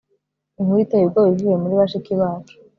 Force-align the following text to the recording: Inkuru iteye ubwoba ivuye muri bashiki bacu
Inkuru 0.59 0.79
iteye 0.85 1.03
ubwoba 1.05 1.29
ivuye 1.33 1.57
muri 1.61 1.79
bashiki 1.79 2.13
bacu 2.21 2.55